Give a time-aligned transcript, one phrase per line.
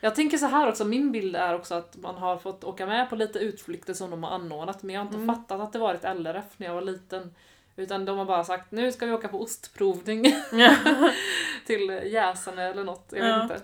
[0.00, 3.10] Jag tänker så här också, min bild är också att man har fått åka med
[3.10, 5.34] på lite utflykter som de har anordnat men jag har inte Mm.
[5.36, 7.34] fattat att det varit LRF när jag var liten.
[7.76, 10.24] Utan de har bara sagt nu ska vi åka på ostprovning
[11.66, 13.42] till Jäsane eller något, jag vet Ja.
[13.42, 13.60] inte.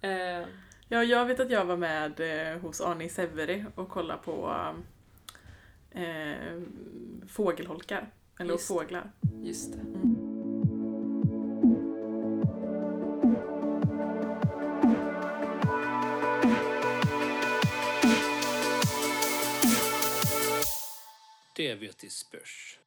[0.00, 0.46] Eh,
[0.90, 2.20] Ja, jag vet att jag var med
[2.52, 4.54] eh, hos Arne i Säveri och kollade på
[5.90, 6.60] eh,
[7.28, 8.10] fågelholkar.
[8.40, 8.68] Eller Just.
[8.68, 9.10] fåglar.
[9.42, 9.78] just det.
[9.78, 10.27] Det
[22.10, 22.78] spörs.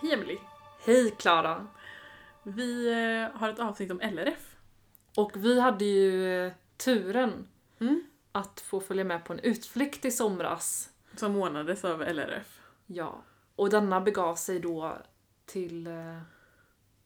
[0.00, 0.38] Hej Emily!
[0.84, 1.66] Hej Klara!
[2.42, 4.56] Vi eh, har ett avsnitt om LRF.
[5.16, 7.48] Och vi hade ju eh, turen
[7.80, 8.04] Mm.
[8.32, 10.90] att få följa med på en utflykt i somras.
[11.16, 12.60] Som månades av LRF.
[12.86, 13.22] Ja.
[13.56, 14.98] Och denna begav sig då
[15.46, 16.18] till eh,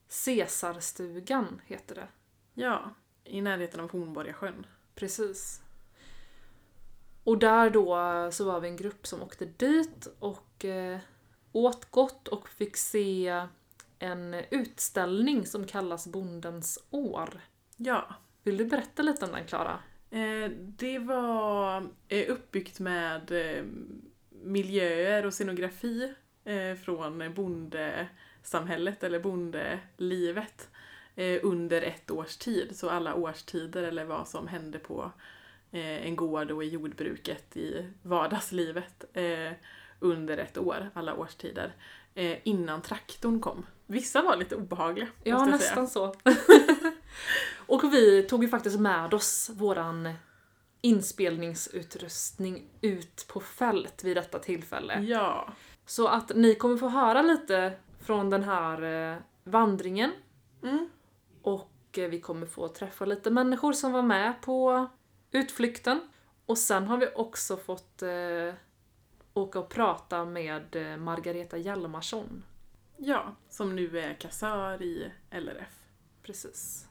[0.08, 2.08] Cesarstugan, heter det.
[2.54, 2.90] Ja,
[3.24, 4.66] i närheten av Hornborgasjön.
[4.94, 5.62] Precis.
[7.24, 10.98] Och där då eh, så var vi en grupp som åkte dit och eh,
[11.52, 13.46] åt gott och fick se
[13.98, 17.40] en utställning som kallas Bondens år.
[17.76, 18.14] Ja.
[18.42, 19.78] Vill du berätta lite om den Klara?
[20.10, 23.32] Eh, det var eh, uppbyggt med
[24.30, 26.14] miljöer och scenografi
[26.84, 30.70] från bondesamhället eller bondelivet
[31.16, 32.76] eh, under ett års tid.
[32.76, 35.12] Så alla årstider eller vad som hände på
[35.70, 39.52] eh, en gård och i jordbruket i vardagslivet eh,
[40.00, 41.72] under ett år, alla årstider,
[42.14, 43.66] eh, innan traktorn kom.
[43.86, 45.08] Vissa var lite obehagliga.
[45.22, 45.56] Ja, jag säga.
[45.56, 46.14] nästan så.
[47.66, 50.14] och vi tog ju faktiskt med oss våran
[50.80, 55.00] inspelningsutrustning ut på fält vid detta tillfälle.
[55.00, 55.48] Ja.
[55.86, 58.82] Så att ni kommer få höra lite från den här
[59.12, 60.12] eh, vandringen
[60.62, 60.88] Mm.
[61.42, 64.86] och eh, vi kommer få träffa lite människor som var med på
[65.30, 66.00] utflykten.
[66.46, 68.54] Och sen har vi också fått eh,
[69.34, 72.42] åka och prata med eh, Margareta Hjalmarsson.
[72.96, 75.80] Ja, som nu är kassör i LRF.
[76.22, 76.88] Precis.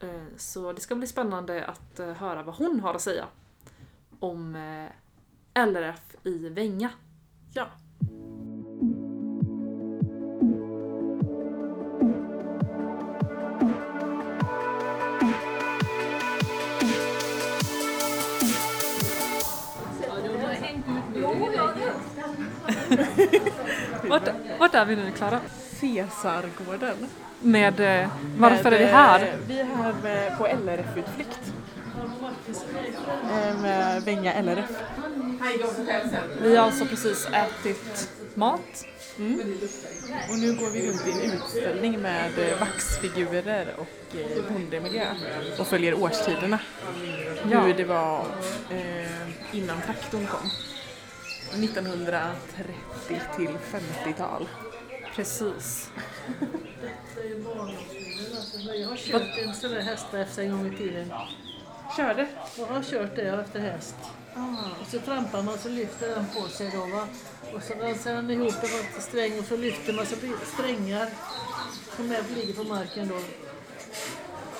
[0.00, 3.26] Eh, Så det ska bli spännande att eh, höra vad hon har att säga
[4.20, 4.54] om
[5.54, 6.90] LRF i Vänga.
[7.54, 7.66] Ja.
[24.08, 24.28] Vart,
[24.58, 25.40] vart är vi nu Klara?
[25.80, 26.96] Cesargården.
[27.40, 28.08] Med, eh,
[28.38, 29.20] varför är vi Med, här?
[29.20, 31.40] eh, Vi är här med, på LRF-utflykt.
[33.30, 34.70] Eh, Med Vänga LRF.
[36.42, 38.84] Vi har alltså precis ätit mat.
[40.30, 45.06] Och nu går vi runt i en utställning med eh, vaxfigurer och eh, bondemiljö.
[45.58, 46.58] Och följer årstiderna.
[47.50, 47.60] Ja.
[47.60, 48.24] Hur det var
[48.70, 50.50] eh, innan traktorn kom.
[51.52, 54.48] 1930 till 50-tal.
[55.14, 55.90] Precis.
[58.80, 61.12] Jag har kört en sån där hästräfsa en gång i tiden.
[61.96, 62.26] Körde?
[62.58, 63.94] Jag har kört det efter häst.
[64.80, 67.06] Och så trampar man så lyfter den på sig då va.
[67.54, 70.46] Och så rensar den ihop det var sträng och så lyfter man så blir det
[70.46, 71.08] strängar
[71.96, 73.18] som är, ligger på marken då.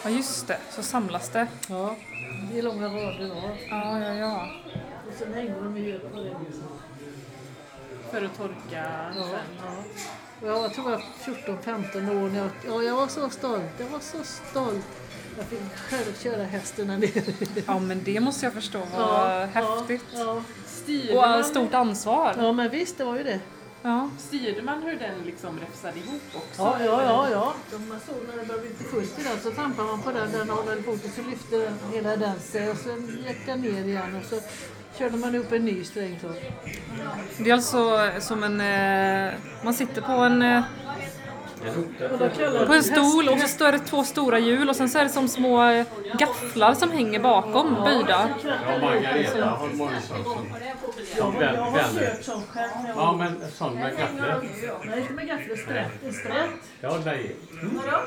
[0.05, 1.47] Ja just det, så samlas det.
[1.69, 1.97] Ja,
[2.53, 3.57] det är långa rader då.
[3.71, 4.49] Ja, ja, ja.
[5.09, 6.37] Och sen hänger de ju på det.
[8.11, 9.41] För att torka Ja, sen.
[9.65, 9.85] ja.
[10.41, 13.71] Och jag var, tror jag 14-15 år när jag, ja, jag var så stolt.
[13.79, 14.87] Jag var så stolt.
[15.37, 17.35] Jag fick själv köra hästen där nere.
[17.67, 20.03] Ja men det måste jag förstå var häftigt.
[20.15, 20.43] Ja,
[20.87, 21.11] ja.
[21.11, 22.35] Och man, stort ansvar.
[22.39, 23.41] ja, men visst, det var ju det.
[23.83, 24.11] Ja.
[24.19, 26.63] styrde man hur den liksom räfsade ihop också?
[26.63, 27.29] Ja, ja, ja.
[27.31, 27.55] ja.
[27.71, 30.13] De man såg när det började bli lite fullt i den så trampade man på
[30.13, 34.17] den, den håller foten så lyfte hela den sig och sen gick den ner igen
[34.17, 34.41] och så
[34.99, 36.33] körde man upp en ny sträng så.
[37.39, 38.61] Det är alltså som en...
[38.61, 39.35] Eh,
[39.65, 40.63] man sitter på en, eh,
[41.56, 41.56] Och då kallar
[42.67, 45.09] på en stol och så står det två stora hjul och sen så är det
[45.11, 45.87] som små eh,
[46.19, 48.29] gafflar som hänger bakom böjda.
[48.45, 49.91] Ja, Margareta har jag var-
[52.97, 54.43] Ja, men sån med gafflar.
[54.87, 56.15] Nej, inte med gaffel, strätt.
[56.15, 56.51] Strätt.
[56.81, 57.37] Ja, nej.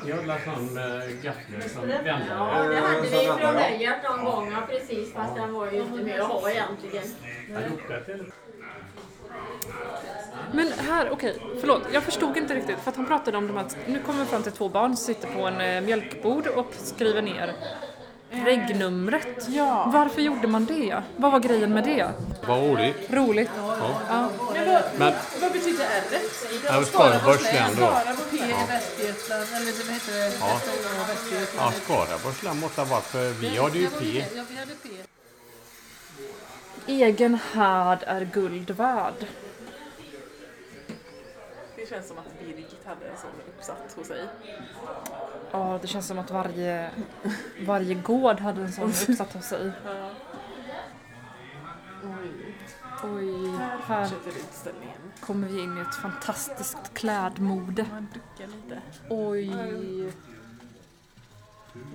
[0.05, 2.69] Jag la sån med gafflar som Ja, vänner.
[2.69, 3.09] det hade vi
[3.41, 7.03] från Höjert någon gång, ja, precis, fast den var ju inte med att ha egentligen.
[7.53, 8.25] Jag gjorde det till.
[10.53, 11.81] Men här, okej, förlåt.
[11.93, 14.43] Jag förstod inte riktigt för att han pratade om de här, nu kommer vi fram
[14.43, 17.55] till två barn som sitter på en eh, mjölkbord och skriver ner
[18.31, 19.47] regnumret.
[19.47, 19.91] Ja.
[19.93, 21.01] Varför gjorde man det?
[21.15, 22.07] Vad var grejen med det?
[22.47, 22.95] Vad roligt.
[23.09, 23.49] Roligt.
[23.55, 24.29] Ja.
[24.53, 26.03] Men vad, Men vad betyder R?
[26.65, 27.75] Ja, Skaraborgs län då.
[27.75, 30.33] Skaraborg P i Västergötland, eller vad heter det?
[30.39, 30.59] Ja.
[31.57, 34.23] Ja, Skaraborgs län måste ha varit för vi hade ju P.
[36.87, 39.13] Egen härd är guld värd.
[41.75, 44.27] Det känns som att Birgit hade en sån uppsatt hos sig.
[45.51, 46.91] Ja, det känns som att varje,
[47.65, 49.71] varje gård hade en sån uppsatt hos sig.
[49.85, 50.09] Ja.
[53.03, 54.97] Oj, Här här utställningen.
[55.19, 57.85] kommer vi in i ett fantastiskt klädmode.
[57.91, 58.81] Man duckar lite.
[59.09, 60.13] Oj,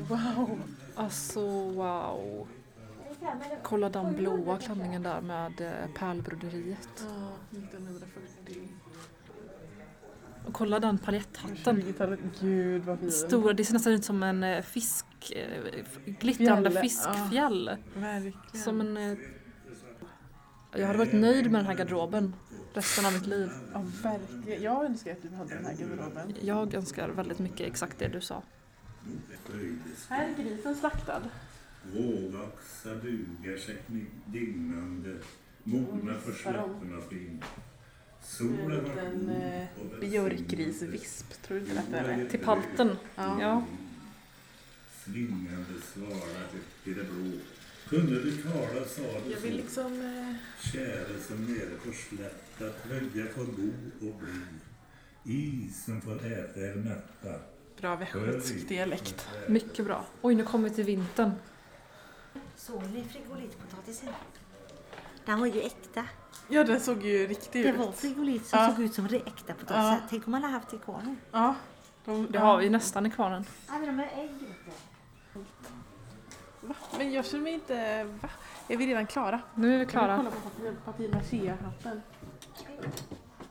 [0.08, 0.60] Wow!
[0.96, 1.40] alltså
[1.70, 2.48] wow.
[3.62, 6.88] Kolla den blåa klänningen där med eh, pärlbroderiet.
[6.96, 8.68] Ja, 1940.
[10.46, 11.82] Och kolla den paljetthatten.
[11.82, 12.20] 20-talet.
[12.40, 13.12] Gud vad fin.
[13.12, 15.06] Stora, det ser nästan ut som en eh, fisk,
[15.36, 15.84] eh,
[16.20, 17.70] glittrande Fjäll, fiskfjäll.
[17.94, 18.64] Verkligen.
[18.64, 19.18] Som en...
[20.76, 22.34] Jag hade varit nöjd med den här garderoben
[22.74, 23.50] resten av mitt liv.
[23.72, 24.62] Ja, verkligen.
[24.62, 26.34] Jag önskar att du hade den här garderoben.
[26.40, 28.42] Jag önskar väldigt mycket exakt det du sa.
[30.08, 31.22] Här är grisen slaktad.
[31.92, 33.76] Rålaxar dugar sig
[34.26, 35.16] dignande,
[35.64, 37.42] mogna för släpporna fin.
[38.22, 42.28] Solen har En eh, och björkgrisvisp, tror du inte att det är?
[42.28, 42.96] Till palten.
[43.16, 43.40] Ja.
[43.40, 43.64] Ja.
[45.04, 47.30] Svingande svala högt i det blå.
[47.88, 50.00] Kunde du tala sa du Jag vill så, liksom...
[50.00, 50.34] Eh,
[50.72, 53.72] käre som nere på slätt, att välja får bo
[54.08, 54.40] och bli.
[55.24, 57.40] Is som får äta er mätta.
[57.80, 59.28] bra västgötsk dialekt.
[59.48, 60.06] Mycket bra.
[60.22, 61.30] Oj, nu kommer vi till vintern.
[62.56, 64.08] Såg ni frigolitpotatisen?
[65.24, 66.04] Den var ju äkta.
[66.48, 67.76] Ja, den såg ju riktig Det ut.
[67.76, 68.70] var frigolit som Ja.
[68.74, 69.68] såg ut som det äkta potatis.
[69.76, 69.98] Ja.
[70.10, 71.16] Tänk om man hade haft det i kvarnen.
[71.32, 71.54] Ja.
[72.04, 73.44] De, Det har vi nästan i kvarnen.
[73.68, 74.54] Ja, men de är ägg.
[76.60, 76.74] Va?
[76.98, 78.04] Men jag känner mig inte...
[78.04, 78.28] Va?
[78.68, 79.40] Är vi redan klara?
[79.54, 80.16] Nu är vi Kan vi klara.
[80.16, 82.02] kolla på papier- papier-maché-hatten?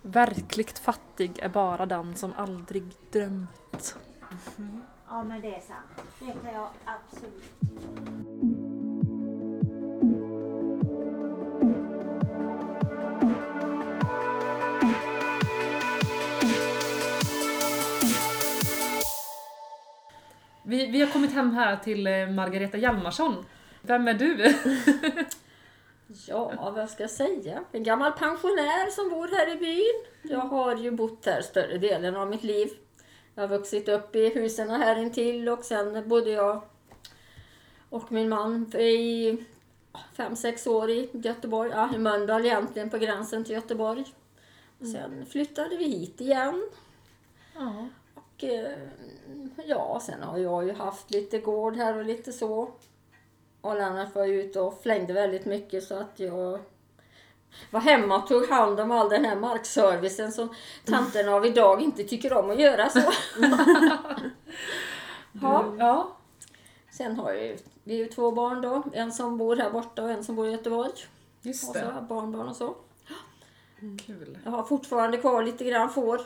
[0.02, 3.96] Verkligt fattig är bara den som aldrig drömt.
[5.10, 6.08] Ja, men det är sant.
[6.20, 7.44] Det kan jag absolut.
[20.94, 23.46] Vi, har kommit hem här till eh, Margareta Hjalmarsson.
[23.82, 24.56] Vem är du?
[26.28, 27.64] Ja, vad ska jag säga?
[27.72, 30.34] En gammal pensionär som bor här i byn.
[30.34, 32.70] Jag har ju bott här större delen av mitt liv.
[33.36, 36.62] Jag har vuxit upp i husen här intill och sen bodde jag
[37.90, 39.38] och min man i
[40.14, 41.72] fem, sex år i Göteborg.
[41.74, 44.06] Ja, i Mölndal egentligen, på gränsen till Göteborg.
[44.80, 46.70] Och sen flyttade vi hit igen.
[47.56, 47.88] Ja.
[48.44, 48.78] Eh,
[49.66, 52.72] ja, sen har jag ju haft lite gård här och lite så.
[53.62, 56.60] Och Lennart var ju ute och flängde väldigt mycket så att jag
[57.72, 60.56] var hemma och tog hand om all den här markservicen som
[60.86, 63.00] tanterna av idag inte tycker om att göra så.
[65.42, 65.74] ja.
[65.78, 66.18] ja.
[66.92, 68.84] Sen har jag vi är ju två barn då.
[68.94, 70.92] En som bor här borta och en som bor i Göteborg.
[71.42, 72.06] Just Och så det.
[72.10, 72.76] barnbarn och så.
[74.06, 74.38] Kul.
[74.44, 76.22] Jag har fortfarande kvar lite grann får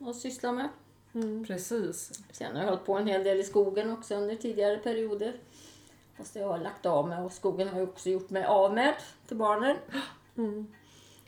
[0.00, 0.68] att syssla med.
[1.46, 2.20] Precis.
[2.32, 5.32] Sen har jag hållit på en hel del i skogen också under tidigare perioder.
[6.16, 8.94] Fast jag har lagt av med och skogen har jag också gjort mig av med
[9.28, 9.76] till barnen.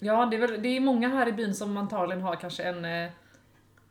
[0.00, 2.84] Ja, det är, väl, det är många här i byn som antagligen har kanske en,
[2.84, 3.10] eh,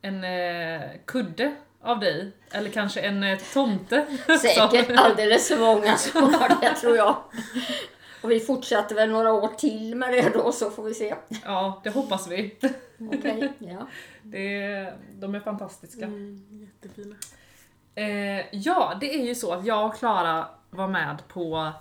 [0.01, 2.31] en eh, kudde av dig.
[2.51, 4.05] Eller kanske en eh, tomte.
[4.41, 7.15] Säkert alldeles för många som har det tror jag.
[8.21, 11.15] Och vi fortsätter väl några år till med det då så får vi se.
[11.43, 12.57] Ja, det hoppas vi.
[12.99, 13.87] Okej, ja.
[14.23, 16.05] Det, de är fantastiska.
[16.05, 17.15] Mm, jättefina.
[17.95, 21.71] Eh, ja, det är ju så att jag och Klara var med på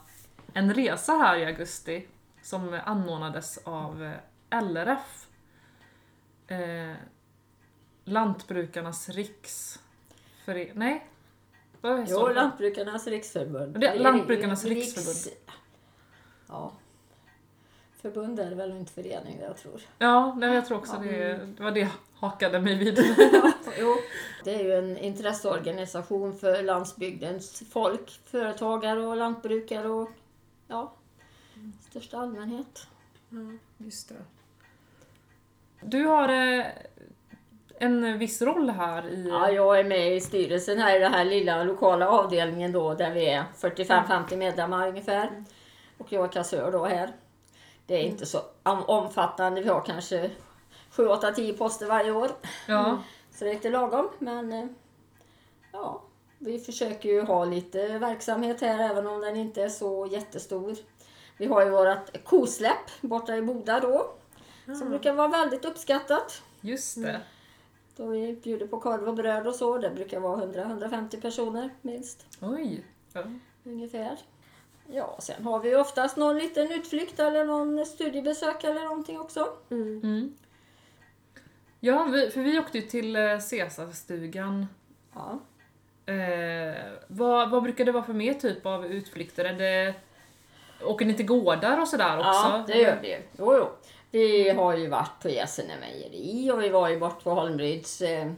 [0.52, 2.06] en resa här i augusti
[2.42, 4.04] som anordnades av
[4.50, 5.26] eh, LRF.
[6.48, 6.96] Eh,
[8.04, 10.72] Lantbrukarnas riksförening...
[10.74, 11.06] Nej?
[11.80, 12.28] Vad Jo?
[12.28, 13.80] Lantbrukarnas riksförbund.
[13.80, 15.36] Det Lantbrukarnas Riks- riksförbund.
[16.48, 16.72] Ja.
[18.02, 19.80] Förbund är det väl inte förening jag tror.
[19.98, 22.98] Ja, nej, jag tror också det, det var det jag hakade mig vid.
[23.78, 23.96] Jo.
[24.44, 30.10] Det är ju en intresseorganisation för landsbygdens folk, företagare och lantbrukare och
[30.68, 30.92] ja,
[31.90, 32.86] största allmänhet.
[33.78, 34.14] Just det.
[35.80, 36.66] Du har eh,
[37.78, 39.28] en viss roll här i...
[39.28, 43.10] Ja, jag är med i styrelsen här i den här lilla lokala avdelningen då där
[43.10, 45.44] vi är 45-50 medlemmar ungefär.
[45.98, 47.12] Och jag är kassör då här.
[47.86, 50.30] Det är inte så om- omfattande, vi har kanske
[50.90, 52.30] 7, 8, 10 poster varje år.
[52.68, 53.02] Ja,
[53.34, 54.66] Så det är lite lagom, men eh,
[55.72, 56.02] ja,
[56.38, 60.76] vi försöker ju ha lite verksamhet här även om den inte är så jättestor.
[61.36, 64.10] Vi har ju vårt kosläpp borta i Boda då.
[64.78, 66.42] Som brukar vara väldigt uppskattat.
[66.60, 67.20] Just det.
[67.96, 69.78] Då vi bjuder på korv och bröd och så.
[69.78, 72.26] Det brukar vara 100-150 personer minst.
[72.40, 72.84] Oj.
[73.12, 73.22] Ja.
[73.64, 74.18] Ungefär.
[74.92, 79.48] Ja, sen har vi oftast någon liten utflykt eller någon studiebesök eller någonting också.
[79.70, 80.36] Mm.
[81.80, 84.66] Ja, vi, för vi åkte ju till eh, Caesarstugan.
[85.14, 85.38] Ja.
[86.12, 86.74] Eh,
[87.08, 89.44] vad, vad brukar det vara för mer typ av utflykter?
[89.44, 89.94] Är det,
[90.84, 92.30] åker ni till gårdar och sådär också?
[92.30, 93.18] Ja, det gör vi.
[93.38, 93.68] Jo, jo.
[94.10, 98.32] Vi har ju varit på Gässene mejeri och vi var ju bort på Holmryds eh,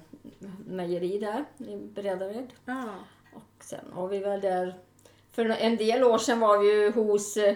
[0.66, 2.52] mejeri där i Bredared.
[2.64, 2.84] Ja.
[3.34, 4.74] Och sen har vi väl där,
[5.38, 7.54] för en del år sedan var vi ju hos eh,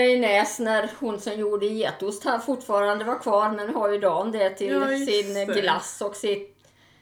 [0.00, 4.32] i Näs när hon som gjorde getost här fortfarande var kvar men har ju Dan
[4.32, 5.60] det till Ja, sin det.
[5.60, 6.56] glass och sitt,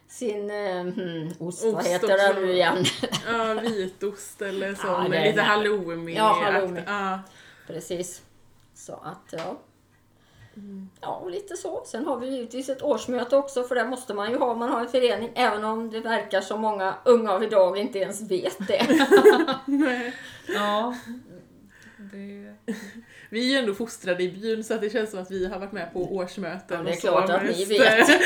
[0.08, 2.84] sin eh, hmm, ost, vad Ost heter det nu igen?
[3.26, 6.16] ja, vitost eller så Ja, lite halloumi.
[6.16, 6.80] Ja, halloumi.
[6.86, 7.18] Ja.
[7.66, 8.22] Precis.
[8.74, 9.58] Så att ja.
[11.00, 11.82] Ja, och lite så.
[11.86, 14.68] Sen har vi givetvis ett årsmöte också för det måste man ju ha om man
[14.68, 15.30] har en förening.
[15.34, 18.86] Även om det verkar som många unga av idag inte ens vet det.
[20.54, 20.94] Ja.
[22.12, 22.54] Det...
[23.30, 25.58] Vi är ju ändå fostrade i byn så att det känns som att vi har
[25.58, 27.70] varit med på årsmöten Ja, det är klart att ni mest.
[27.70, 28.08] vet.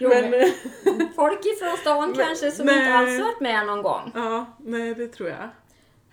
[0.00, 2.78] Jo, Men, men folk ifrån stan kanske som nej.
[2.78, 4.12] inte alls varit med någon gång.
[4.14, 5.48] ja, nej det tror jag.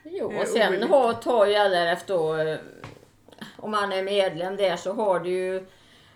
[0.04, 2.36] Jo, och sen har, tar ju LRF då,
[3.62, 5.66] om man är medlem där så har du ju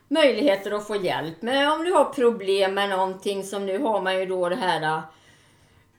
[0.08, 4.20] möjligheter att få hjälp med om du har problem med någonting som nu har man
[4.20, 5.02] ju då det här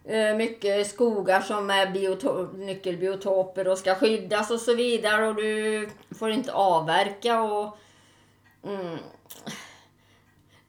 [0.05, 6.31] eh, mycket skogar som är nyckelbiotoper och ska skyddas och så vidare och du får
[6.31, 7.79] inte avverka och
[8.65, 8.99] mm,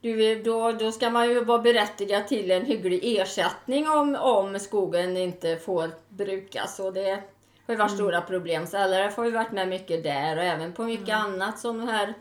[0.01, 5.17] du, då, då ska man ju vara berättigad till en hygglig ersättning om, om skogen
[5.17, 6.79] inte får brukas.
[6.79, 7.23] Och det
[7.67, 8.67] har ju varit stora problem.
[8.67, 11.87] Så LRF har ju varit med mycket där och även på mycket annat som de
[11.87, 12.13] här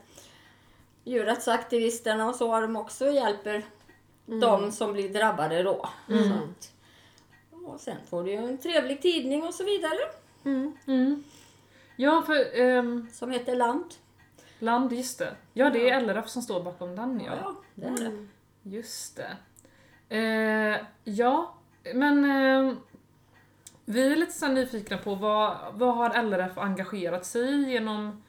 [1.05, 3.63] djurrättsaktivisterna och så har de också hjälper
[4.27, 5.89] de som blir drabbade då.
[6.09, 6.73] Så att,
[7.67, 9.99] och sen får du ju en trevlig tidning och så vidare
[10.45, 11.25] Mm.
[11.97, 13.95] Ja, för ehm, som heter Land.
[14.59, 15.35] land, just det.
[15.53, 17.33] Ja, det är LRF som står bakom den ja.
[17.43, 18.27] Ja, det är det.
[18.63, 19.37] Just det.
[20.17, 21.55] Eh, ja,
[21.95, 22.75] men eh,
[23.85, 28.23] vi är lite så nyfikna på vad, vad har LRF engagerat sig i genom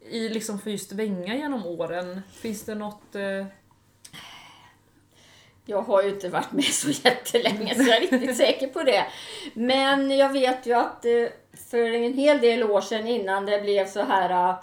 [0.00, 2.22] i liksom för just Vänga genom åren?
[2.32, 3.14] Finns det något...
[3.14, 3.46] Eh,
[5.64, 9.06] Jag har ju inte varit med så jättelänge så jag är riktigt säker på det.
[9.54, 11.28] Men jag vet ju att eh,
[11.70, 14.56] för en hel del år sedan innan det blev så här eh,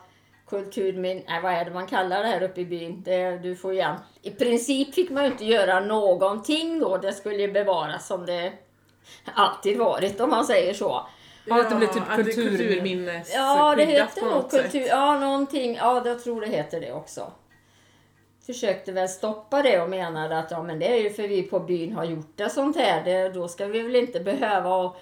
[0.47, 1.23] kulturminne, kulturmin...
[1.27, 3.03] Nej, vad är det man kallar det här uppe i byn?
[3.03, 3.95] Det, du får igen.
[4.21, 6.97] I princip fick man ju inte göra någonting då.
[6.97, 8.53] Det skulle ju bevaras som det
[9.33, 11.07] alltid varit om man säger så.
[11.45, 12.57] Ja, att det blir typ kulturminne.
[12.57, 14.61] kulturminnes Ja, det heter på nog något sätt.
[14.63, 14.87] kultur...
[14.87, 15.75] Ja, någonting.
[15.75, 17.31] Ja, jag tror det heter det också.
[18.45, 21.59] Försökte väl stoppa det och menade att ja, men det är ju för vi på
[21.59, 23.03] byn har gjort det sånt här.
[23.03, 24.97] Det, då ska vi väl inte behöva och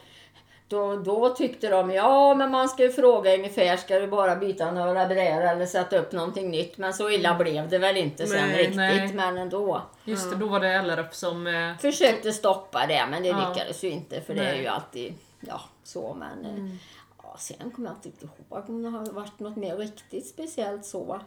[0.70, 4.72] då, då tyckte de ja, men man ska ju fråga ungefär, ska du bara byta
[4.72, 6.78] några brädor eller sätta upp någonting nytt?
[6.78, 9.14] Men så illa blev det väl inte sen Nej, riktigt, nej.
[9.14, 9.82] men ändå.
[10.04, 11.48] just det, då var det LRF som...
[11.48, 13.50] Eh, Försökte stoppa det, men det Ja.
[13.54, 14.62] lyckades ju inte för det är Nej.
[14.62, 16.14] ju alltid ja, så.
[16.20, 16.76] Men eh,
[17.24, 21.20] ja, sen kommer jag inte ihåg om det har varit något mer riktigt speciellt så.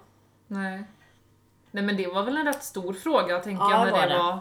[0.47, 0.85] nej.
[1.73, 4.09] Nej men det var väl en rätt stor fråga tänker Ja, jag när var det
[4.09, 4.19] det.
[4.19, 4.39] var...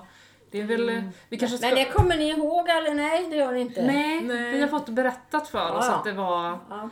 [0.51, 0.89] Det är väl...
[0.89, 1.67] eh, Vi kanske ska...
[1.67, 3.27] Men det kommer ni ihåg eller nej?
[3.29, 3.85] Det gör ni inte?
[3.85, 4.51] Nej, Nej.
[4.51, 6.89] vi har fått berättat för oss Ja, att det var, Ja.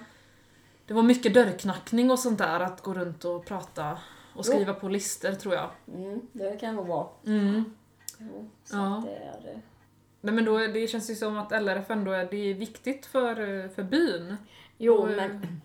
[0.85, 3.97] det var mycket dörrknackning och sånt där, att gå runt och prata
[4.35, 5.69] och skriva på listor tror jag.
[5.95, 7.07] Mm, det kan nog vara.
[7.25, 7.73] Mm.
[8.17, 9.03] Jo, så Ja.
[9.05, 9.15] det
[9.49, 9.59] är, eh,
[10.21, 13.67] Nej men då, det känns ju som att LRF ändå är, det är viktigt för,
[13.75, 14.37] för byn.
[14.77, 15.61] jo, Och, men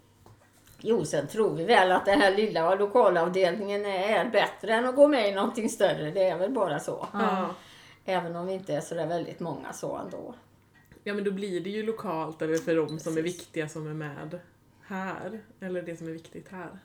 [0.85, 5.09] Jo, sen tror vi väl att den här lilla lokalavdelningen är bättre än att gå
[5.09, 6.11] med i någonting större.
[6.11, 7.07] Det är väl bara så.
[7.13, 7.55] Ja.
[8.05, 10.35] Även om vi inte är så där väldigt många så ändå.
[11.05, 13.95] ja, men då blir det ju lokalt eller för de som är viktiga som är
[13.95, 14.41] med
[14.87, 15.41] här.
[15.61, 16.79] Eller det som är viktigt här.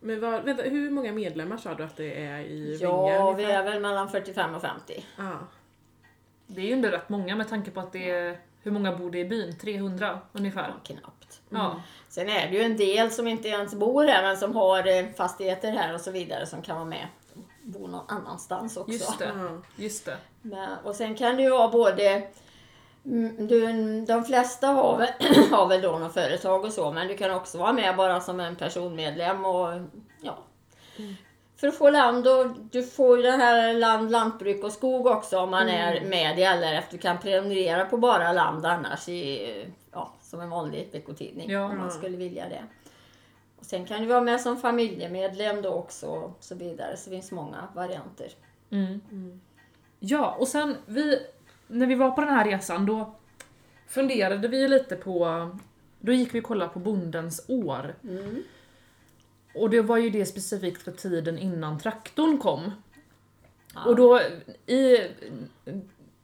[0.00, 3.36] Men vad, vänta, hur många medlemmar sa du att det är i Ja, Vinga?
[3.36, 3.60] vi ungefär?
[3.60, 5.04] är väl mellan 45 och 50.
[5.16, 5.38] Ja.
[6.46, 9.10] Det är ju ändå rätt många med tanke på att det är, hur många bor
[9.10, 9.58] det i byn?
[9.58, 10.74] 300 ungefär.
[10.84, 11.40] Knappt.
[11.48, 11.82] Ja.
[12.08, 15.06] Sen är det ju en del som inte ens bor här men som har eh,
[15.16, 17.06] fastigheter här och så vidare som kan vara med.
[17.62, 18.92] Bo någon annanstans också.
[18.92, 19.32] Just det.
[19.36, 19.62] Ja.
[19.76, 20.16] Just det.
[20.42, 22.22] Men, och sen kan det ju vara både
[23.04, 23.66] mm, du,
[24.06, 25.08] de flesta har väl,
[25.50, 28.40] har väl då något företag och så men du kan också vara med bara som
[28.40, 29.80] en personmedlem och
[30.20, 30.38] ja.
[31.56, 35.38] för att få land och du får ju den här land, lantbruk och skog också
[35.38, 36.84] om man är med i LRF.
[36.90, 41.64] Du kan prenumerera på bara land annars i, ja, som en vanlig veckotidning Ja.
[41.64, 42.64] om man skulle vilja det.
[43.60, 46.96] Och sen kan du vara med som familjemedlem då också och så vidare.
[46.96, 48.32] Så det finns många varianter.
[48.70, 49.00] Mm.
[49.98, 51.18] Ja, och sen vi,
[51.66, 53.14] när vi var på den här resan då
[53.86, 55.48] funderade vi lite på,
[56.00, 57.94] då gick vi och kollade på Bondens år.
[58.02, 58.42] Mm.
[59.54, 62.72] Och det var ju det specifikt för tiden innan traktorn kom.
[63.74, 63.84] Ja.
[63.84, 64.20] Och då,
[64.66, 64.98] i,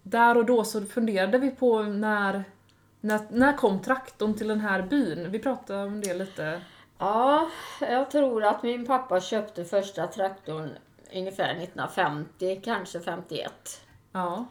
[0.02, 2.44] där och då så funderade vi på när,
[3.00, 5.30] när, när kom traktorn till den här byn?
[5.30, 6.60] Vi pratade om det lite.
[6.98, 7.50] Ja,
[7.80, 10.70] jag tror att min pappa köpte första traktorn
[11.14, 13.80] ungefär 1950, kanske 51.
[14.12, 14.46] Ja.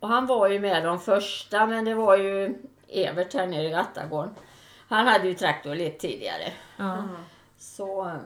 [0.00, 2.58] Och han var ju med de första, men det var ju
[2.88, 4.34] Evert här nere i Gattagården.
[4.88, 6.52] Han hade ju traktor lite tidigare.
[6.76, 7.04] ja.
[7.58, 8.20] Så mm,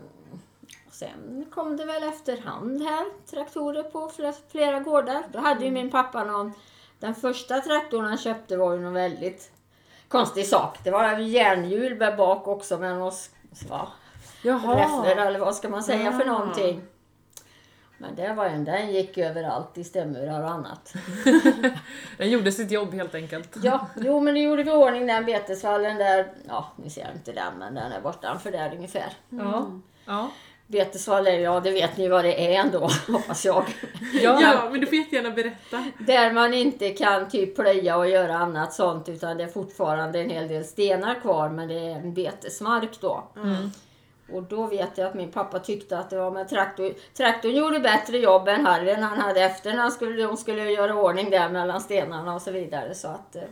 [0.91, 5.23] sen kom det väl efterhand här traktorer på flera, flera gårdar.
[5.33, 6.53] Då hade ju min pappa någon,
[6.99, 9.53] den första traktorn han köpte var ju någon väldigt
[10.09, 10.79] konstig sak.
[10.85, 13.13] Det var järnhjul bak också med någon
[13.69, 13.93] ja,
[14.43, 14.77] Jaha.
[14.77, 16.33] räfflor eller vad ska man säga för Ah.
[16.33, 16.83] någonting.
[17.99, 20.95] Men det var en, den gick överallt i stämmurar och annat.
[22.19, 23.57] Den gjorde sitt jobb helt enkelt.
[23.63, 27.33] Ja, jo men det gjorde vi i ordning den betesvallen där, ja ni ser inte
[27.33, 29.13] den men den är bortanför där ungefär.
[29.29, 29.67] Ja.
[30.05, 30.31] Ja.
[30.73, 33.65] Betesvall är, ja det vet ni vad det är ändå hoppas jag.
[34.23, 34.39] Ja.
[34.43, 35.85] Ja, men du får jättegärna berätta.
[35.99, 40.31] Där man inte kan typ plöja och göra annat sånt utan det är fortfarande en
[40.31, 43.25] hel del stenar kvar men det är en betesmark då.
[43.37, 43.71] Mm.
[44.33, 46.93] Och då vet jag att min pappa tyckte att det var med traktor.
[47.17, 50.95] Traktorn gjorde bättre jobb än Harren han hade efter när han skulle, de skulle göra
[50.95, 52.95] ordning där mellan stenarna och så vidare.
[52.95, 53.43] Så att, eh.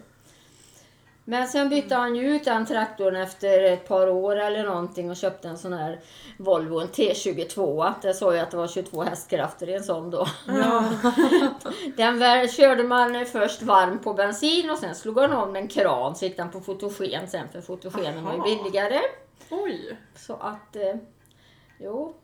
[1.31, 5.17] Men sen bytte han ju ut den traktorn efter ett par år eller någonting och
[5.17, 6.01] köpte en sån här
[6.37, 7.93] Volvo, en T22.
[8.03, 10.27] Det såg jag att det var 22 hästkrafter i en sån då.
[10.47, 10.85] Ja.
[11.97, 16.17] Den väl, körde man först varm på bensin och sen slog han om en kran
[16.17, 18.45] så gick den på fotogen sen för fotogenen var ju Aha.
[18.45, 19.01] billigare.
[19.51, 19.99] Oj!
[20.17, 20.97] Så att, eh,
[21.79, 22.15] jo.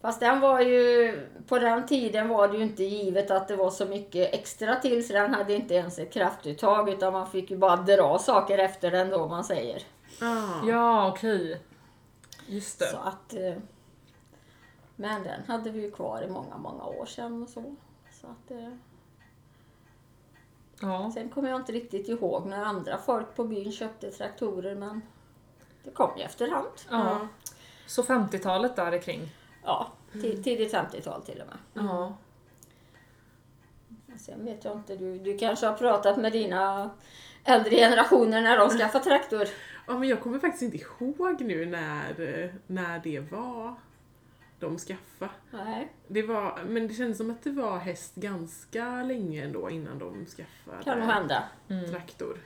[0.00, 1.12] Fast den var ju,
[1.48, 5.06] på den tiden var det ju inte givet att det var så mycket extra till
[5.06, 8.90] så den hade inte ens ett kraftuttag utan man fick ju bara dra saker efter
[8.90, 9.82] den då man säger.
[10.22, 10.66] Ah.
[10.68, 11.60] Ja, okej.
[12.46, 12.98] Just Så det.
[12.98, 13.62] att, eh,
[14.96, 17.74] men den hade vi ju kvar i många, många år sedan och så.
[18.20, 18.68] så att, eh,
[20.82, 21.10] Ja.
[21.14, 25.02] sen kommer jag inte riktigt ihåg när andra folk på byn köpte traktorer men
[25.84, 26.68] det kom ju efterhand.
[26.90, 27.28] ja.
[27.86, 29.32] Så 50-talet där kring.
[29.64, 31.84] Ja, tid- tidigt 50-tal till och med.
[31.86, 32.16] Ja.
[34.18, 36.90] Sen vet jag inte, du, du kanske har pratat med dina
[37.44, 39.44] äldre generationer när de skaffade traktor?
[39.86, 43.74] Ja, men jag kommer faktiskt inte ihåg nu när, när det var
[44.58, 45.30] de skaffade.
[45.50, 49.98] Nej, Det var, men det kändes som att det var häst ganska länge ändå innan
[49.98, 51.42] de skaffade kan hända.
[51.90, 52.38] traktor.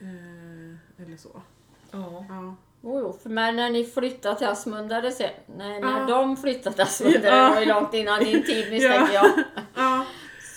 [0.00, 1.42] Eh, eller så.
[1.90, 2.24] Ja.
[2.28, 2.54] Ja.
[2.88, 6.06] Jo, jo, för men när ni flyttade till Asmundare sen, nej, när Ja.
[6.06, 7.44] de flyttade till Asmundare, Ja.
[7.48, 9.30] det var ju långt innan din tid misstänker Ja.
[9.36, 9.44] jag.
[9.76, 10.06] ja,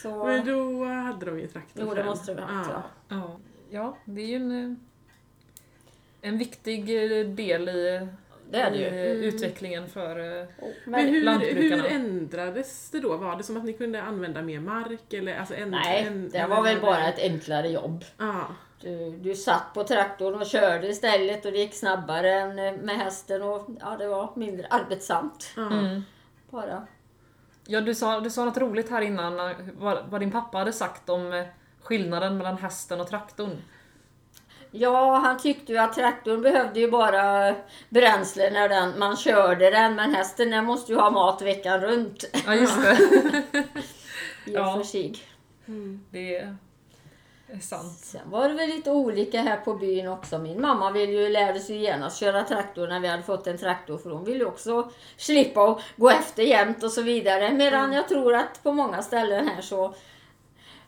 [0.01, 2.83] Så, men då hade de ju traktor jo, det måste det ha haft, ja.
[3.09, 3.39] Ja.
[3.69, 4.51] ja, det är ju en,
[6.21, 6.79] eh, en viktig
[7.19, 8.07] eh, del i,
[8.51, 8.85] Det är det ju.
[8.85, 10.15] eh, utvecklingen för...
[10.85, 11.83] Men, hur, lantbrukarna.
[11.83, 13.17] hur ändrades det då?
[13.17, 15.13] Var det som att ni kunde använda mer mark?
[15.13, 18.05] Eller, alltså en, nej, det var väl bara ett enklare jobb.
[18.17, 18.47] Ja.
[18.81, 22.95] Du, du satt på traktorn och körde istället och det gick snabbare än eh, med
[22.97, 25.53] hästen och ja, det var mindre arbetsamt.
[25.57, 26.01] Mm.
[26.49, 26.87] Bara.
[27.67, 31.09] Ja, du sa, du sa något roligt här innan, vad, vad din pappa hade sagt
[31.09, 31.45] om eh,
[31.83, 33.57] skillnaden mellan hästen och traktorn.
[34.71, 37.55] Ja, han tyckte ju att traktorn behövde ju bara
[37.89, 42.23] bränsle när den, man körde den, men hästen den måste ju ha mat veckan runt.
[42.45, 42.97] Ja, just det.
[44.45, 44.75] I och Ja.
[44.77, 45.15] för sig.
[46.11, 46.55] det är
[47.61, 47.99] sant.
[47.99, 50.37] Sen var det väl lite olika här på byn också.
[50.37, 53.97] Min mamma ville ju, lärde sig genast köra traktor när vi hade fått en traktor
[53.97, 57.53] för hon ville ju också slippa att gå efter jämt och så vidare.
[57.53, 59.93] Medan jag tror att på många ställen här så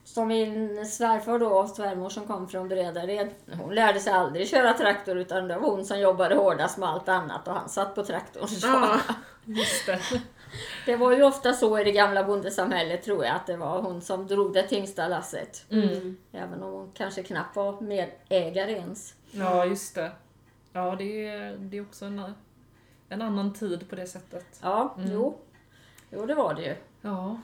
[0.03, 5.17] som min svärfar då, svärmor som kom från Bredared, hon lärde sig aldrig köra traktor
[5.17, 8.47] utan det var hon som jobbade hårdast med allt annat och han satt på traktorn.
[8.47, 8.67] Så.
[8.67, 8.99] Ja.
[9.45, 9.99] Just det.
[10.85, 14.01] Det var ju ofta så i det gamla bondesamhället tror jag att det var hon
[14.01, 15.65] som drog det tyngsta lasset.
[15.69, 16.17] Mm.
[16.31, 19.13] Även om hon kanske knappt var medägare ens.
[19.31, 20.11] Ja, just det.
[20.73, 22.33] Ja, det är, det är också en,
[23.09, 24.59] en annan tid på det sättet.
[24.61, 25.37] Ja, jo.
[26.09, 26.75] Jo, det var det ju.
[27.01, 27.37] Ja.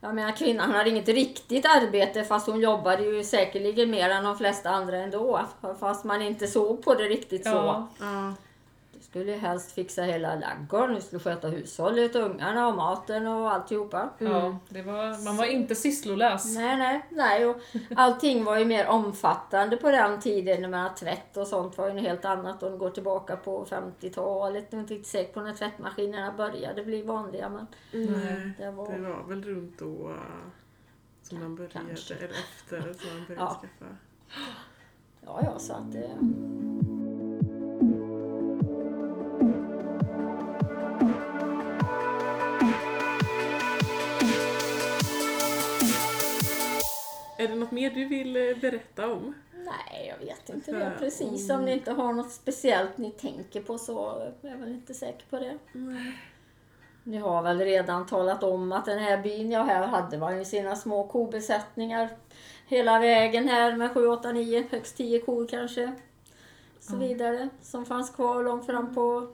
[0.00, 4.38] Jag menar kvinnan hade inget riktigt arbete fast hon jobbade ju säkerligen mer än de
[4.38, 5.40] flesta andra ändå.
[5.80, 7.86] Fast man inte såg på det riktigt så.
[8.00, 8.34] Ja.
[9.16, 14.10] Skulle ju helst fixa hela ladugården, du skulle sköta hushållet, ungarna och maten och alltihopa.
[14.18, 16.54] Ja, det var, man var inte sysslolös.
[16.54, 17.46] Nej, nej, nej.
[17.46, 17.56] Och
[17.96, 20.62] allting var ju mer omfattande på den tiden.
[20.62, 23.64] Jag menar, tvätt och sånt var ju något helt annat om du går tillbaka på
[23.64, 24.66] 50-talet.
[24.70, 27.48] Jag är inte riktigt säker på när tvättmaskinerna började bli vanliga.
[27.48, 28.92] Men Nej, det var...
[28.92, 30.16] det var väl runt då eh,
[31.22, 32.14] som man började, Kanske.
[32.14, 33.60] eller efter som man började Ja.
[33.62, 33.96] skaffa.
[35.26, 36.10] Ja, ja, så att det...
[47.86, 49.34] mer du vill eh, berätta om?
[49.52, 51.50] Nej, jag vet inte det precis.
[51.50, 55.26] Om ni inte har något speciellt ni tänker på så är jag väl inte säker
[55.30, 55.58] på det.
[57.04, 60.44] Ni har väl redan talat om att den här byn jag här hade var ju
[60.44, 62.08] sina små kobesättningar
[62.66, 65.92] hela vägen här med 7, 8, 9, högst 10 kor kanske.
[66.80, 67.48] Så vidare.
[67.62, 69.28] Som fanns kvar långt fram på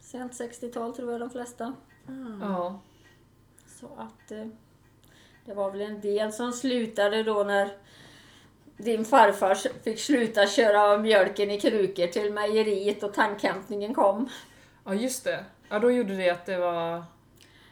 [0.00, 1.74] sent 60-tal tror jag de flesta.
[2.40, 2.80] Ja.
[3.66, 4.46] Så att eh,
[5.44, 7.76] det var väl en del som slutade då när
[8.76, 14.28] din farfar fick sluta köra mjölken i krukor till mejeriet och tankhämtningen kom.
[14.84, 15.44] ja, just det.
[15.68, 17.04] Ja, då gjorde det att det var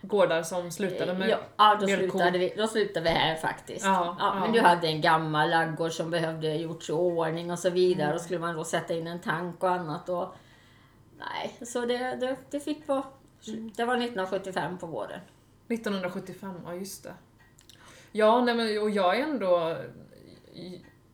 [0.03, 2.11] gårdar som slutade med ja, ja, då mjölkkor.
[2.11, 3.85] slutade, vi, då slutade vi här faktiskt.
[3.85, 7.71] Ja, Ja, men du hade en gammal laggård som behövde gjorts i ordning och så
[7.71, 8.07] vidare.
[8.07, 8.17] Mm.
[8.17, 10.09] Och skulle man då sätta in en tank och annat.
[10.09, 10.35] Och,
[11.19, 13.05] nej, så det, det, det fick vara...
[13.77, 15.21] Det var 1975 på våren.
[15.69, 17.15] 1975, ja just det.
[18.13, 19.77] Ja, nej men, och jag är ändå...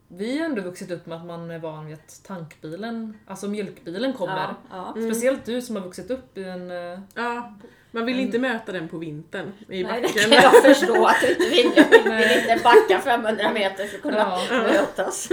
[0.08, 4.12] Vi har ändå vuxit upp med att man är van vid att tankbilen, alltså mjölkbilen
[4.12, 4.54] kommer.
[4.70, 5.02] Ja, ja.
[5.02, 6.70] Speciellt du som har vuxit upp i en...
[6.70, 7.52] eh, Ja,
[7.90, 10.22] man vill inte möta den på vintern i Nej, det backen.
[10.22, 11.70] kan jag förstå att du inte vill.
[12.04, 14.16] Du vill inte backa 500 meter för att kunna
[14.50, 14.62] Ja.
[14.62, 15.28] mötas.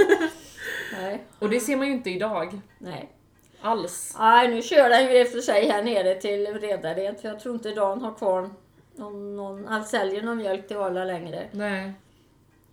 [1.01, 2.61] Nej, Och det ser man ju inte idag.
[2.79, 3.11] nej.
[3.61, 4.15] Alls.
[4.19, 7.39] Nej, nu kör den ju i och för sig här nere till Redared för jag
[7.39, 8.49] tror inte Dan har kvar
[8.95, 11.47] någon, någon, han säljer någon mjölk till Arla längre.
[11.51, 11.93] Nej.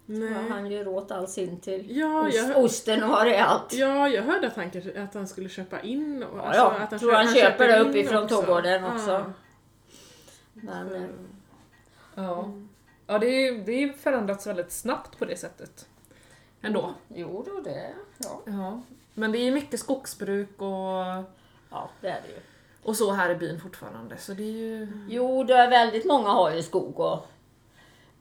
[0.06, 0.48] Så Nej.
[0.50, 3.72] han gör åt all sin till Ja, ost, hör- osten och har det allt.
[3.72, 6.22] ja, jag hörde att han, kanske, att han skulle köpa in.
[6.22, 8.40] Och, alltså, ja, att han tror kö- han köper det uppifrån också.
[8.42, 9.10] Tågården också.
[9.10, 9.24] Ja.
[10.52, 11.02] Men, eh,
[12.14, 12.52] Ja.
[13.06, 15.88] Ja, det är det är förändrats väldigt snabbt på det sättet.
[16.62, 16.94] Ändå.
[17.08, 18.40] jo då det, ja.
[18.46, 18.82] Ja.
[19.14, 21.24] Men det är mycket skogsbruk och,
[21.70, 22.38] ja det är det ju.
[22.82, 24.16] och så här i byn fortfarande.
[24.16, 24.88] Så det är ju...
[25.08, 27.26] Jo, det är väldigt många har ju skog och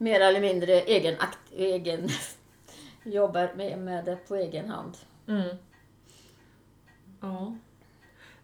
[0.02, 2.08] mer eller mindre egen, akt, egen
[3.04, 4.96] jobbar med, med det på egen hand.
[5.28, 5.56] Mm.
[7.20, 7.56] Ja.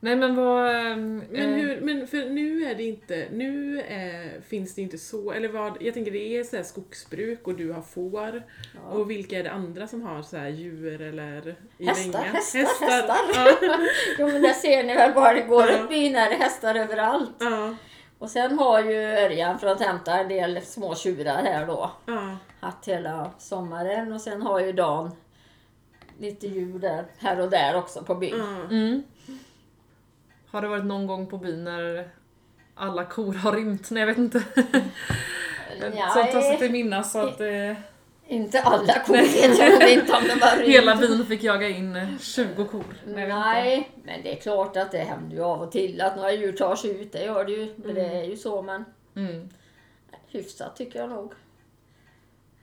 [0.01, 0.77] Nej men vad...
[0.77, 4.99] ehm, Men, eh, hur, men för nu är det inte, nu är, finns det inte
[4.99, 8.43] så, eller vad, jag tänker det är så här skogsbruk och du har får.
[8.75, 8.81] Ja.
[8.91, 12.33] Och vilka är det andra som har så här djur eller i Hästar, länga?
[12.33, 13.17] hästar, hästar.
[13.35, 13.59] Ja.
[14.19, 15.79] Jo men det ser ni väl bara det går Ja.
[15.79, 17.31] upp byn är det hästar överallt.
[17.41, 17.77] ja,
[18.19, 21.91] Och sen har ju Örjan för att hämta en del små tjurar här då.
[22.07, 22.37] ja.
[22.61, 25.11] Haft hela sommaren och sen har ju Dan
[26.19, 28.35] lite djur där, här och där också på byn.
[28.39, 28.75] ja.
[28.77, 29.03] Mm.
[30.51, 32.09] Har det varit någon gång på byn när
[32.75, 33.91] alla kor har rymt?
[33.91, 34.43] Nej jag vet inte.
[35.81, 37.73] Som tar sig till minnas så att eh,
[38.31, 40.69] Inte alla kor vet jag inte om de har rymt.
[40.69, 42.85] hela byn fick jaga in eh, 20 kor.
[43.07, 46.53] Nej, men det är klart att det händer ju av och till att några djur
[46.53, 47.13] tar sig ut.
[47.13, 47.75] Det gör det ju.
[47.77, 48.85] Men Det är ju så men
[49.17, 49.49] Mm.
[50.29, 51.33] hyfsat tycker jag nog.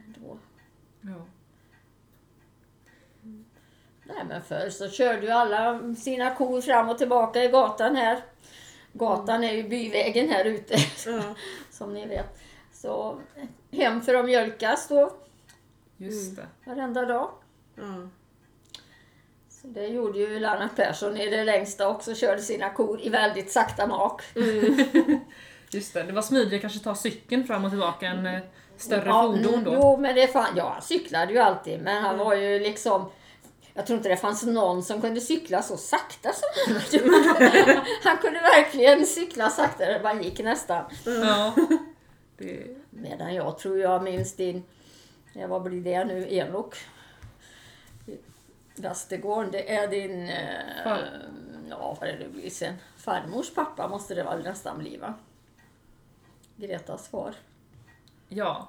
[0.06, 0.38] Ändå.
[1.02, 1.26] Ja.
[4.04, 8.20] Nej men förr så körde ju alla sina kor fram och tillbaka i gatan här.
[8.94, 10.78] Gatan är ju byvägen här ute
[11.72, 12.38] som ni vet.
[12.74, 13.20] Så
[13.72, 15.12] hem för att mjölkas då
[15.98, 16.48] Just det.
[16.66, 17.30] varenda dag.
[17.76, 18.10] ja.
[19.50, 22.16] Så det gjorde ju Lennart Persson i det längsta också.
[22.16, 24.22] Körde sina kor i väldigt sakta mak.
[25.70, 26.04] Just det.
[26.04, 28.42] Det var smidigare kanske ta cykeln fram och tillbaka än eh,
[28.78, 29.74] större Ja, fordon mm, då.
[29.74, 33.10] Jo, men det fan, ja, han cyklade ju alltid, men han var ju liksom
[33.78, 37.50] jag tror inte det fanns någon som kunde cykla så sakta som han.
[38.04, 40.84] Han kunde verkligen cykla saktare än man gick nästan.
[41.06, 41.54] Ja.
[42.38, 44.64] Det, Medan jag tror jag minns din,
[45.36, 46.76] ja, vad blir det nu, Enok?
[48.76, 50.98] Västergården, det är din, eh,
[51.70, 55.14] ja vad är det blir sen, farmors pappa måste det väl nästan bli va?
[56.56, 57.34] Gretas far.
[58.30, 58.68] ja.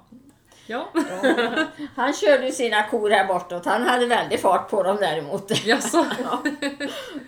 [0.69, 0.89] Ja.
[1.95, 3.65] Han körde ju sina kor här bortåt.
[3.65, 5.65] Han hade väldigt fart på dem däremot.
[5.65, 6.05] Jaså?
[6.21, 6.41] Ja.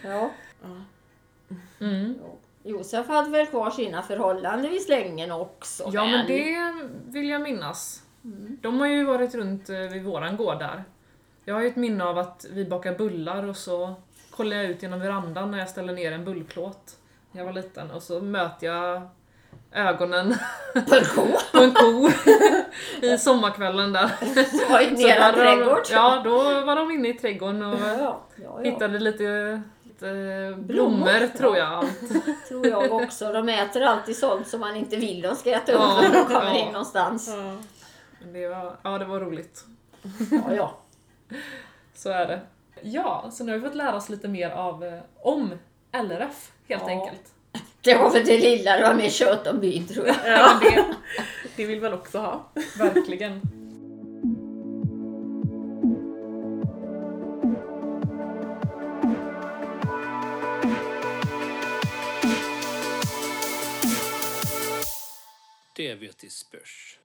[0.04, 0.30] ja.
[1.82, 2.20] Mm.
[2.64, 5.90] Josef hade väl kvar sina förhållanden vid slängen också.
[5.94, 6.74] Ja men det
[7.08, 8.04] vill jag minnas.
[8.24, 8.58] Mm.
[8.62, 10.84] De har ju varit runt eh, vid våran gård där.
[11.46, 13.96] Jag har ju ett minne av att vi bakar bullar och så
[14.32, 16.96] kollade jag ut genom verandan när jag ställde ner en bullplåt
[17.32, 19.02] när jag var liten och så möter jag
[19.72, 20.36] ögonen
[20.74, 21.28] På en ko.
[21.58, 22.10] på en ko
[23.08, 24.02] i sommarkvällen där.
[24.72, 25.82] Var Så nere hade de- trädgård.
[25.92, 28.60] Ja, då var de inne i trädgården och ja, ja, ja.
[28.72, 30.06] hittade lite, lite
[30.58, 31.86] blommor, Blommor, tror jag.
[32.48, 33.32] tror jag också.
[33.34, 36.26] De äter alltid sånt som man inte vill de ska äta upp Ja, när de
[36.26, 36.58] kommer ja.
[36.58, 37.30] in någonstans.
[38.22, 39.66] Men Det var, ja, det var roligt.
[40.32, 40.78] Ja, ja.
[41.94, 42.42] Så är det.
[42.82, 45.52] Ja, så nu har vi fått lära oss lite mer av, eh, om
[45.92, 46.90] LRF helt Ja.
[46.90, 47.34] enkelt.
[47.82, 50.16] Det var väl det lilla, det var mer kött om byn tror jag.
[50.26, 50.86] Ja, det,
[51.56, 52.44] det vill man också ha.
[52.78, 53.42] Verkligen.
[65.76, 67.00] Det vet i spörs.